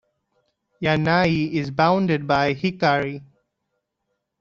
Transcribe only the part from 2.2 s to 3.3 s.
by Hikari.